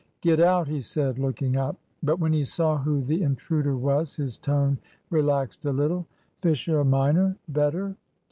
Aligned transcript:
"Get 0.21 0.39
out!" 0.39 0.67
he 0.67 0.81
said, 0.81 1.19
looking 1.19 1.57
up. 1.57 1.77
But 2.01 2.17
when 2.17 2.33
he 2.33 2.43
saw 2.43 2.79
who 2.79 3.01
the 3.03 3.21
intruder 3.21 3.77
was 3.77 4.15
his 4.15 4.39
tone 4.39 4.79
relaxed 5.11 5.63
a 5.65 5.71
little. 5.71 6.07
"Fisher 6.39 6.83
minor? 6.83 7.35
Better?" 7.47 7.95